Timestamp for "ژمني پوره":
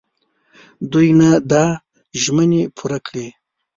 2.21-2.99